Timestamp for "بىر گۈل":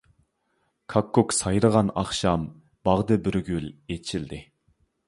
3.29-3.71